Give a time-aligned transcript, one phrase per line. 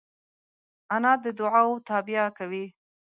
[0.95, 2.65] انا د دعاوو تابیا کوي